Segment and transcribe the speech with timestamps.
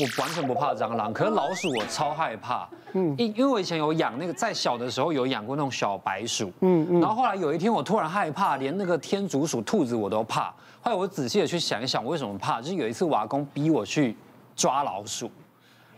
[0.00, 2.68] 我完全不怕蟑螂，可是老鼠我超害怕。
[2.92, 6.50] 嗯，因因为我以前有养那个，在小的时候有养过那种小白鼠。
[6.60, 7.00] 嗯嗯。
[7.00, 10.52] 然后后来有一天我突然害怕，连那个天竺鼠、兔子我都怕。
[10.80, 12.60] 后来我仔细的去想一想，我为什么怕？
[12.60, 14.16] 就是有一次我阿公逼我去
[14.56, 15.30] 抓老鼠，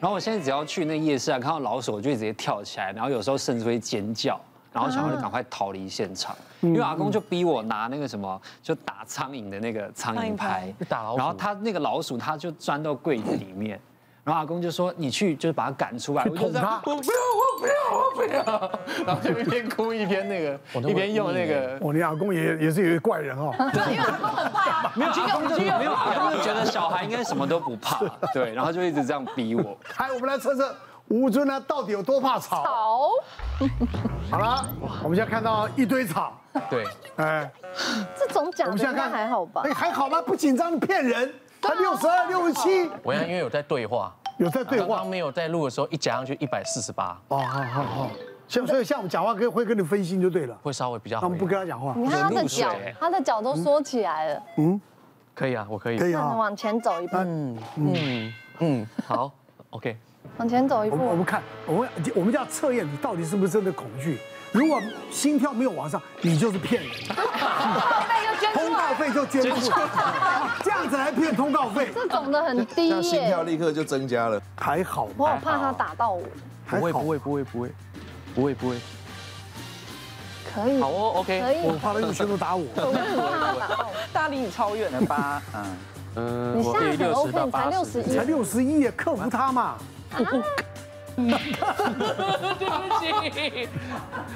[0.01, 4.41] 然后我现在只要去那夜市啊，看到老鼠我就直接跳起来，然后有时候甚至会尖叫。
[4.75, 11.19] 然后想要赶快逃离现场，因为阿公就逼我拿那个什么，就打苍蝇的那个苍蝇拍，打老鼠。
[11.19, 13.79] 然后他那个老鼠，他就钻到柜子里面，
[14.25, 18.71] 然后阿公就说：“你去，就是把他赶出来。”我就说：“我不要，我不要，我不要。”
[19.05, 21.77] 然后就一边哭一边那个，一边用那个。
[21.81, 23.53] 哦，你阿公也也是一个怪人哦。
[23.73, 24.93] 对，因为阿公很怕。
[24.95, 27.99] 没有阿公就没有阿公就觉得小孩应该什么都不怕，
[28.33, 29.77] 对，然后就一直这样逼我。
[29.99, 30.75] 来，我们来测测。
[31.09, 32.65] 吴尊呢，到底有多怕草？
[32.65, 33.11] 草。
[34.31, 34.65] 好了，
[35.03, 36.41] 我们现在看到一堆草。
[36.71, 36.87] 对。
[37.17, 37.51] 哎，
[38.17, 39.63] 这种讲的，我们现在看还好吧？
[39.65, 40.23] 哎，还好吗？
[40.23, 41.35] 不紧张，骗人。
[41.61, 42.91] 他六十二、六十七。
[43.05, 44.13] 我要因为有在对话，
[44.45, 44.87] 有在对话。
[44.87, 47.19] 刚刚没有在录的时候，一夹上去一百四十八。
[47.29, 48.11] 哦，好好好。
[48.49, 50.55] 像所以像我们讲话，跟会跟你分心就对了。
[50.63, 51.19] 会稍微比较。
[51.21, 51.95] 他们不跟他讲话。
[51.97, 54.43] 你看他的脚，他的脚都缩起来了。
[54.59, 54.81] 嗯，
[55.35, 55.99] 可以啊，我可以。
[55.99, 56.35] 可以啊。
[56.37, 57.17] 往前走一步。
[57.17, 59.33] 嗯嗯嗯，好
[59.71, 59.97] ，OK。
[60.39, 60.97] 往前走一步。
[60.97, 64.19] 我们看，我们我们要测验你到底是不是真的恐惧。
[64.53, 66.93] 如果心跳没有往上，你就是骗人。
[68.53, 69.77] 通告费就捐出来，
[70.65, 71.91] 这样子来骗通告费。
[71.95, 73.03] 这种的很低耶。
[73.03, 75.09] 心跳立刻就增加了，还好。
[75.17, 76.23] 我好怕他打到我。
[76.69, 77.71] 不会不会不会不会，
[78.35, 78.77] 不会不会。
[80.55, 80.81] 可以。
[80.81, 81.41] 好哦，OK。
[81.41, 81.57] 可以。
[81.63, 82.65] 我怕他用拳头打我。
[82.75, 83.93] 我怕他打到我。
[84.13, 85.43] 大家离你超远了吧？
[85.55, 85.77] 嗯
[86.17, 86.59] 嗯。
[86.59, 88.15] 你现在很 OK，才六十一。
[88.17, 89.77] 才六十一，克服他嘛。
[90.17, 90.43] 对不
[93.01, 93.69] 起，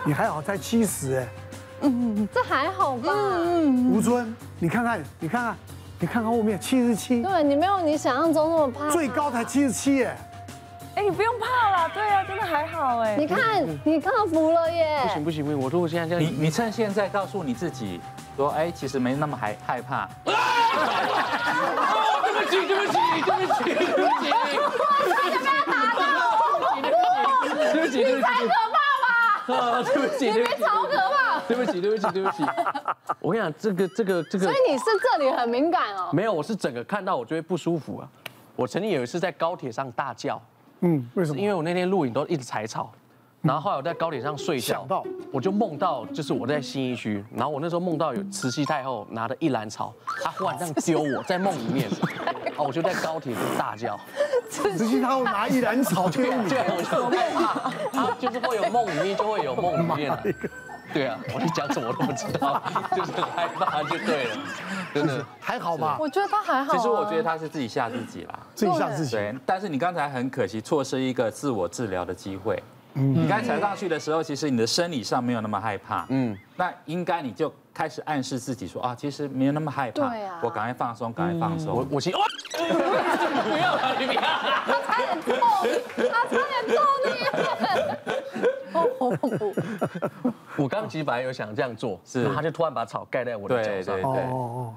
[0.05, 1.29] 你还好才七十哎，
[1.83, 3.13] 嗯，这还好吧？
[3.91, 5.57] 吴尊，你看看，你看看，
[6.01, 10.17] 你看看后面七十七，对你没有你想象中那么怕，最高才七十七耶，
[10.95, 18.01] 哎，你不用怕了，对啊，真的还好哎，你看你克服了耶，不行不行不行，我如果现在这样，你你趁现在告诉你自己
[18.37, 20.35] 说，哎，其实没那么害害怕，对
[22.35, 24.03] 不起对不起对不起对不
[27.93, 27.97] 起。
[27.97, 28.77] 你才可怕
[29.47, 29.83] 吧！
[29.83, 31.26] 对不起，你别超可怕。
[31.49, 32.43] 对不起，对不起，对不起。
[33.21, 34.45] 我跟你讲，这个，这个，这个。
[34.47, 36.11] 所以你是这里很敏感哦？
[36.13, 38.09] 没有，我是整个看到我就会不舒服啊。
[38.55, 40.41] 我曾经有一次在高铁上大叫，
[40.81, 41.39] 嗯，为什么？
[41.39, 42.91] 因为我那天录影都一直踩草，
[43.43, 44.87] 然后后来我在高铁上睡觉，
[45.31, 49.93] 我就梦到就是我在新一区，然后我那时候梦到有慈禧太后拿着一篮草，
[50.25, 51.89] 她忽然这样丢我，在梦里面，
[52.57, 53.99] 哦，我就在高铁上大叫。
[54.49, 60.17] 慈禧太后拿一篮草丢你，对，我就怕，就是会有梦里面就会有梦里面，
[60.97, 62.63] 对啊，我在讲什么我都不知道，
[62.97, 64.37] 就是很害怕就对了，
[64.95, 65.99] 真的还好吧？
[66.01, 66.75] 我觉得他还好。
[66.75, 69.15] 其实我觉得他是自己吓自己啦，自己吓自己。
[69.15, 72.63] 对，但是你刚才很可惜错失一个自我治疗的机会。
[72.95, 81.77] 你刚踩上去的时候，其实你的生理上没有那么害怕，嗯，那应该你就开始暗示自己说啊，其实没有那么害怕，对啊，我赶快放松，赶快放松。
[81.77, 82.25] 我我其实 哇，
[82.57, 86.26] 不要了，你不要，他差点揍你，他差点揍你。
[90.57, 94.01] 我刚刚其实本来有想这样做，是，他就突然把草盖在我的脚上。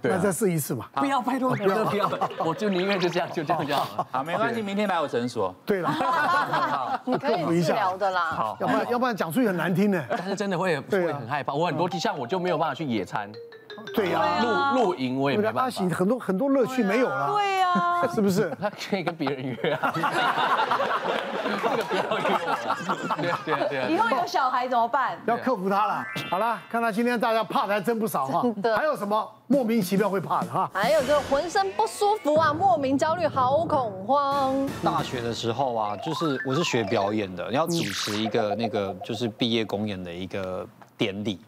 [0.02, 0.88] 对对那再试一次嘛。
[0.96, 2.10] 不要，拜托，不要，不要，
[2.46, 4.08] 我就宁愿就这样，就这样就 好了。
[4.12, 5.54] 好，没关系，明天来我诊所。
[5.66, 5.90] 对了，
[7.06, 8.22] 你可以治疗的啦。
[8.32, 10.04] 好，要不然要不然讲出去很难听呢。
[10.10, 11.54] 但是真的会会很害怕。
[11.54, 13.32] 我很多像我就没有办法去野餐。
[13.96, 14.40] 对呀，
[14.76, 15.62] 露露营我也没办法。
[15.62, 17.32] 阿喜很多很多乐趣没有了。
[17.32, 18.52] 对呀，是不是？
[18.60, 19.94] 他可以跟别人约啊。
[19.94, 20.02] 这
[21.78, 22.24] 个不要约
[22.90, 23.44] 我。
[23.46, 23.94] 对对对。
[23.94, 25.18] 以后有小孩怎么办？
[25.26, 26.06] 要克服他了。
[26.30, 28.44] 好了，看到今天大家怕的还真不少哈。
[28.76, 30.70] 还有什么莫名其妙会怕的哈？
[30.74, 34.70] 还有就浑身不舒服啊，莫名焦虑，好恐慌。
[34.84, 40.68] 大学的时候啊，就是我是学表演的，要主持一个那个就是毕业公演的一个
[40.98, 41.40] 典礼。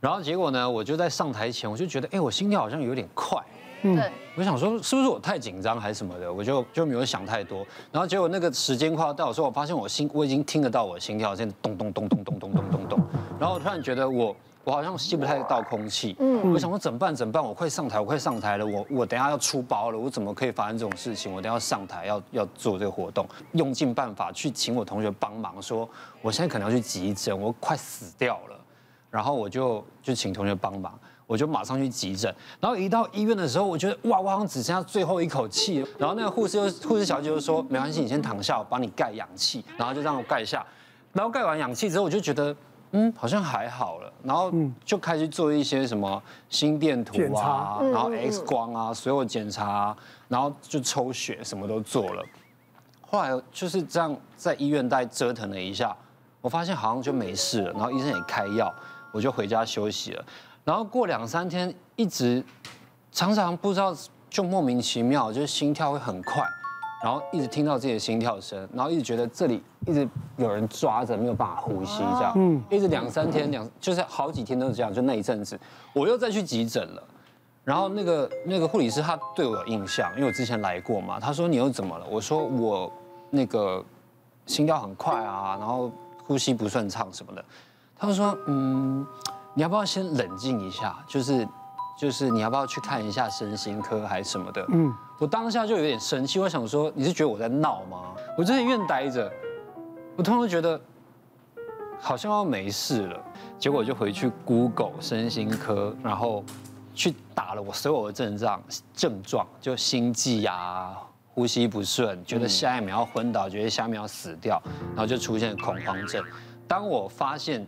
[0.00, 3.36] 然后结果呢，我就在上台前，我就觉得，哎，我心跳好像有点快。
[3.82, 4.02] 嗯，
[4.36, 7.66] 我想说是不是我太紧张还是什么的，我就就没有想太多。
[7.92, 13.00] 然后结果那个时间快要到的时候，我发现我心我已经听得到我心跳，现在咚咚咚咚咚咚咚咚咚。
[13.38, 16.16] 然后我突然觉得我我好像吸不太到空气。
[16.18, 17.42] 嗯，我想说怎么办怎么办？
[17.42, 21.32] 我快上台，我快上台了，我我等下要出包了，我怎么可以发生这种事情？
[21.32, 25.88] 我等下上台要要做这个活动，用尽办法去请我同学帮忙，说
[26.20, 28.56] 我现在可能要去急诊，我快死掉了。
[29.10, 30.92] 然后我就就请同学帮忙，
[31.28, 32.34] 我就马上去急诊。
[32.58, 35.86] 然后一到医院的时候，我觉得哇，我好像只剩下最后一口气。
[35.98, 40.66] 然后那个护士又护士小姐就说：“没关系，你先躺下，我帮你盖氧气。”然后就让我盖下。
[41.12, 42.56] 然后盖完氧气之后，我就觉得
[42.92, 44.10] 嗯，好像还好了。
[44.22, 44.50] 然后
[44.84, 49.94] 就开始做一些什么心电图啊，然后 X 光啊，所有检查，
[50.28, 52.24] 然后就抽血，什么都做了。
[53.10, 55.94] 后来就是这样在医院待折腾了一下，
[56.40, 58.72] 我发现好像就没事了，然后医生也开药，
[59.12, 60.24] 我就回家休息了。
[60.68, 62.44] 然后过两三天，一直
[63.10, 63.96] 常常不知道
[64.28, 66.44] 就莫名其妙，就是心跳会很快，
[67.02, 70.06] 然后一直听到自己的心跳声，然后一直觉得这里一直
[70.36, 75.58] 有人抓着，没有办法呼吸，这样，嗯，一直两三天两就是好几天都是这样，就那一阵子，
[75.94, 77.02] 我又再去急诊了。
[77.64, 81.18] 然后那个那个护理师他对我有印象，因为我之前来过嘛。
[81.18, 82.06] 他说，你又怎么了？
[82.10, 82.92] 我说我
[83.30, 83.82] 那个
[84.44, 85.90] 心跳很快啊，然后
[86.26, 87.42] 呼吸不顺畅什么的。
[87.98, 89.06] 他就说，嗯，
[89.58, 90.96] 你要不要先冷静一下？
[91.04, 91.44] 就是
[91.98, 94.64] 就是你要不要去看一下身心科还是什么的？
[94.68, 98.14] 嗯，我当下就有点生气，我想说你是觉得我在闹吗？
[98.38, 99.28] 我就在医院待着，
[100.14, 100.80] 我突然觉得
[101.98, 103.20] 好像要没事了，
[103.58, 106.44] 结果就回去 Google 身心科，然后。
[106.94, 108.60] 去打了我所有的症状，
[108.92, 110.96] 症状就心悸啊，
[111.32, 116.20] 呼吸不顺，觉得下一秒要昏倒，觉得下一秒要死掉，然后就出现恐慌症。
[116.66, 117.64] 当我发现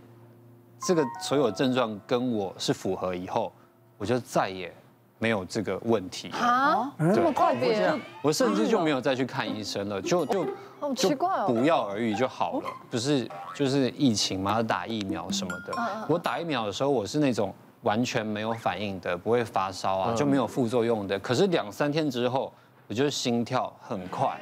[0.87, 3.53] 这个所有症状跟我是符合以后，
[3.99, 4.73] 我就再也
[5.19, 6.39] 没有这个问题了。
[6.39, 7.99] 啊，这么快变？
[8.23, 10.47] 我甚至就没有再去看医生了，就就
[10.81, 12.71] 好奇怪哦，不药而愈就好了。
[12.91, 16.05] 不是就是疫情嘛，打疫苗什么的。
[16.09, 17.55] 我打疫苗的时候，我是那种。
[17.83, 21.19] 完全没有反应的，不会发烧啊，就没有副作用的。
[21.21, 22.53] 可是两三天之后，
[22.87, 24.39] 我就心跳很快。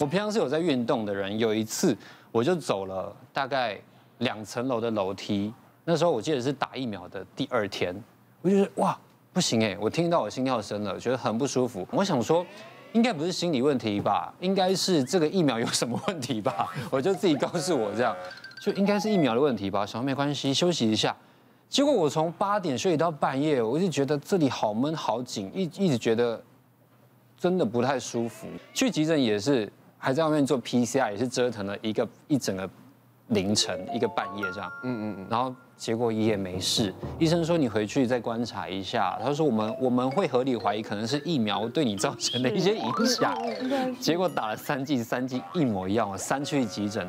[0.00, 1.96] 我平常是有在运动的人，有一次
[2.30, 3.80] 我就走了大概
[4.18, 5.50] 两层楼的楼梯。
[5.84, 7.94] 那时候我记得是打疫苗的第二天，
[8.40, 8.98] 我就觉得哇，
[9.32, 11.86] 不行哎，我听到我心跳声了，觉得很不舒服。
[11.90, 12.44] 我想说，
[12.92, 16.68] 应该不是心理问题吧，应该是这个疫苗有什么问题吧？
[16.90, 18.16] 我就自己告诉我这样，
[18.60, 19.84] 就应该是疫苗的问题吧。
[19.84, 21.14] 想说没关系，休息一下。
[21.68, 26.40] 结果我从八点睡到半夜，我就觉得这里好闷好紧，一一直觉得
[27.36, 28.46] 真的不太舒服。
[28.72, 32.68] 去急诊也是还在外面做 PCR，也是折腾了一个一整个
[33.28, 34.70] 凌晨一个半夜这样。
[34.84, 35.26] 嗯嗯嗯。
[35.28, 39.18] 然后结果也没事，医生说你回去再观察一下。
[39.22, 43.36] 他说我们我们会合理怀疑可能是疫苗对你造成的一些影响。
[44.00, 47.08] 结果打了三剂，三剂一模一样，三去急诊。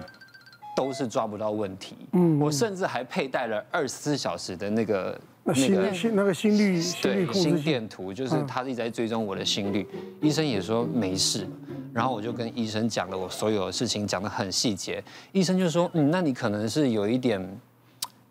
[0.75, 9.87] 都是抓不到问题，嗯，我甚至还佩戴了二十四小时的那个那个心那个心率对心电图，就是他一直在追踪我的心率，
[10.19, 11.47] 医生也说没事，
[11.93, 15.01] 然后我就跟医生讲了我所有的事情，讲得很细节，
[15.31, 17.39] 医生就说，嗯，那你可能是有一点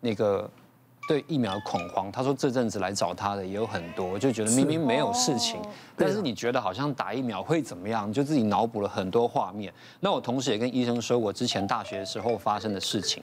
[0.05, 0.49] 那个。
[1.07, 5.61] 对疫苗的恐慌，他说这阵子来找他的也有很多，就觉得明明没有事情，
[5.95, 9.71] 但是你觉得好像打疫苗会怎么样，就自己脑补了很多画面。
[9.99, 13.21] 那我同时也跟医生说我之前大学的时候发生的事情，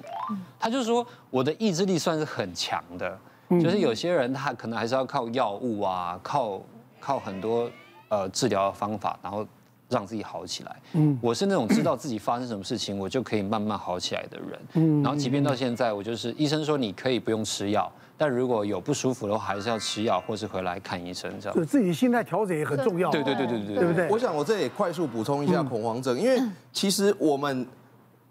[0.60, 3.18] 他就说我的意志力算是很强的，
[3.60, 6.62] 就是有些人他可能还是要靠药物啊，靠
[7.00, 7.68] 靠很多
[8.10, 9.44] 呃治疗的方法，然后。
[9.92, 10.76] 让自己好起来。
[10.94, 14.58] 嗯，我是那种知道自己发生什么事情，我就可以慢慢好起来的人。
[14.72, 21.66] 嗯，然后即便到现在，我就是医生说你可以不用吃药，但如果有不舒服的话，还是要吃药或是回来看医生这样。
[21.66, 23.10] 自己心态调整也很重要。
[23.10, 24.08] 对对对对对，对不对？
[24.08, 26.42] 我想我这里快速补充一下恐慌症，因为
[26.72, 27.66] 其实我们。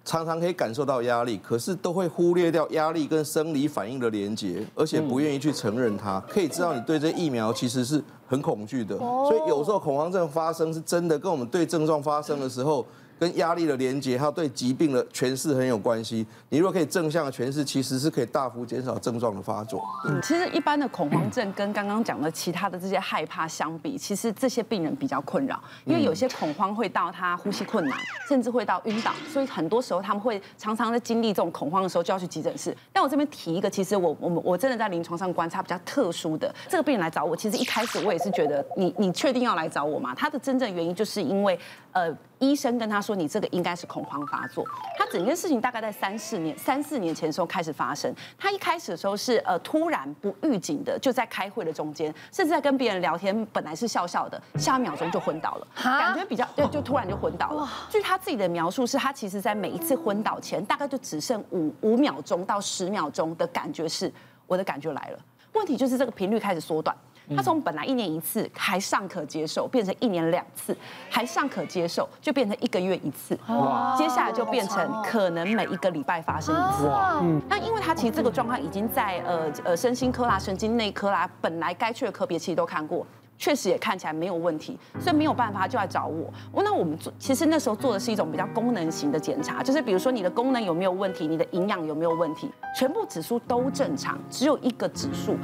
[0.03, 6.19] 常常可以感受到压力，可是都会忽略掉压力跟生理反应的连结，而且不愿意去承认它。
[6.27, 12.85] 可以知道你对这疫苗其实是很恐惧的，所以有时候恐慌症发生是真的，跟我们对症状发生的时候。
[13.21, 16.25] 跟压力的连接，还有对疾病的诠释很有关系。
[16.49, 19.79] 你如果可以正向的诠释，其实是可以大幅减少症状的发作。
[20.07, 27.95] 嗯，其实一般的恐慌症跟刚刚讲的其他的这些害怕相比，其实这些病人比较困扰，因为有些恐慌会到他呼吸困难，
[28.27, 32.75] 甚至会到晕倒，所以很多时候他们会常常在经历这种恐慌的时候就要去急诊室。
[32.91, 40.15] 但我这边提一个，其实我我们我真的在临床上观察比较特殊的这个病人来找我，其实一开始我也是觉得你你确定要来找我吗？
[40.15, 41.59] 他的真正原因就是因为
[41.91, 42.11] 呃。
[42.41, 44.65] 医生跟他说：“你这个应该是恐慌发作。”
[44.97, 48.13] 他整件事情大概在三四年、三四年前的时候开始发生。
[48.35, 57.69] 他一开始的时候是呃突然不预警的，就在开会的中间，甚至在跟别人聊天，本来是笑笑的，下一秒钟就昏倒了，感觉比较对，就突然就昏倒了。
[57.89, 64.11] 据他自己的描述，是他其实在每一次昏倒前，大概就只剩五五秒钟到十秒钟的感觉是，
[64.47, 65.19] 我的感觉来了。
[65.53, 66.95] 问题就是这个频率开始缩短。
[67.35, 70.75] 他从本来一年一次还尚可接受，变成一年两次
[71.09, 73.37] 还尚可接受，就变成一个月一次。
[73.47, 73.95] 哇！
[73.97, 76.87] 接下来就变成可能每一个礼拜发生一次。
[76.87, 77.19] 哇！
[77.21, 77.41] 嗯。
[77.49, 83.05] 那因为他其实这个状况已经在呃呃身心科啦、神经内科啦，本来该去的科别其实都看过，
[83.37, 86.31] 确实也看起来没有问题，所以没有办法就来找我。
[86.63, 95.37] 那我们做其实那时候做的是一种比较功能型的检查，就是比如说你的功能有没有问题，你的营养有没有问题，全部指数都正常，只有一个指数。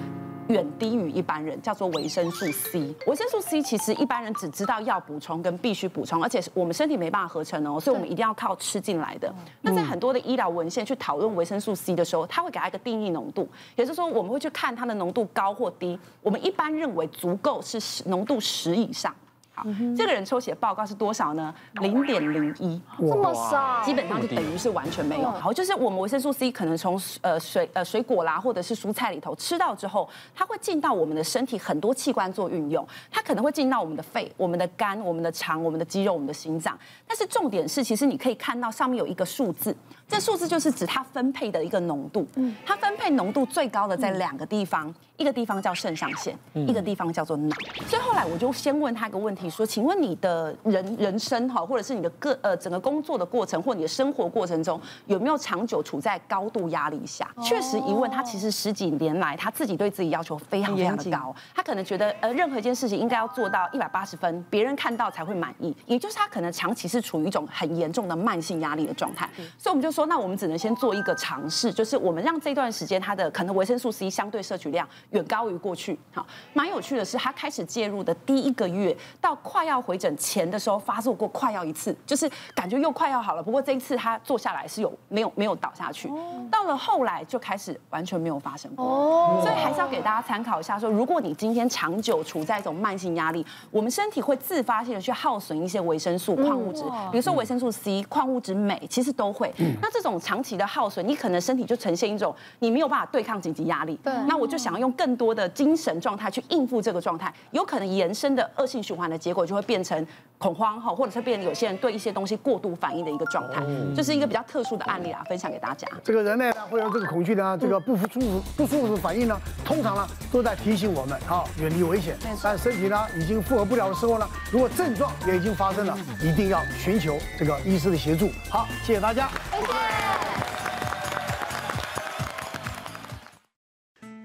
[0.47, 2.93] 远低于一般人，叫做维生素 C。
[3.05, 9.33] 维生素 C 其实一般人只知道要补充跟必须补充，而且是我们身体没办法合成哦，所以我们一定要靠吃进来的。
[9.61, 15.99] 那在很多的医疗文献去讨论维生素 C 的时候，它会给它一个定义浓度，也就是说我们会去看它的浓度高或低。
[16.21, 19.13] 我们一般认为足够是十浓度十以上。
[19.57, 19.63] 好，
[19.97, 21.51] 这个人抽血报告是多少呢？
[21.81, 25.31] 零点零一，这么少，基本上就等于是完全没有。
[25.31, 36.77] 好，就是我们维生素 C 可能从呃水呃水果啦，或者是蔬菜里头吃到之后，它会进到我们的身体很多器官做运用，它可能会进到我们的肺、我们的肝、我们的肠、我们的肌肉、我们的心脏。
[37.07, 39.75] 但是重点是，其实你可以看到上面有一个数字，
[40.07, 42.27] 这数字就是指它分配的一个浓度。
[42.63, 47.55] 它分配浓度最高的在两个地方，一个地方叫肾上腺，一个地方叫做脑。
[47.87, 49.49] 所以后来我就先问他一个问题。
[49.49, 57.27] 说，请问你的人人生哈，或者是你的个呃整个工作的过程，或你的生活过程中，有没有长久处在高度压力下？
[57.41, 61.35] 确实，一问他其实十几年来，他自己对自己要求非常非常的高。
[61.55, 65.75] 他可能觉得呃任何一件事情应该要做到一百八十分，别人看到才会满意。
[65.87, 69.27] 也就是他可能长期是处于一种很严重的慢性压力的状态。
[69.57, 75.97] 所以我们就说，那我们只能先做一个尝试，就是我们让这段时间他的可能维生素 C 相对摄取量远高于过去。
[76.13, 79.35] 好，蛮有趣的是，他开始介入的第一个月到。
[79.43, 83.41] 快要回诊前的时候发作过，快要一次，就是感觉又快要好了。
[83.41, 86.11] 不过这一次他坐下来是有没有没有倒下去。
[86.51, 89.39] 到了后来就开始完全没有发生过。
[89.41, 99.53] 所以还是要给大家参考一下，说如果你今天长久处在一种慢性压力，我们身体会自发性的去耗损一些维生素、矿物质，比如说维生素 C、矿物质镁，其实都会。
[99.81, 103.97] 那这种长期的耗损，你可能身体就呈现一种你没有办法对抗紧急压力。
[104.03, 104.13] 对。
[104.27, 110.05] 那我就想要用更多的精神状态去应付这个状态，有可能延伸的恶性循环的结果就会变成
[110.37, 113.61] 恐慌哈，或者是变成有些人对一些东西过度反应的一个状态，
[113.95, 115.87] 这是一个比较特殊的案例啊，分享给大家。
[116.03, 122.17] 这个人类呢，会有这个恐惧呢这个不舒服、不舒服的反应呢，通常呢都在提醒我们啊，远离危险。
[122.41, 128.29] 但身体呢已经负荷不了的时候呢，如果症状也已经发生了，一定要寻求这个医师的协助。
[128.49, 129.29] 好，谢谢大家。
[129.51, 130.16] 谢谢。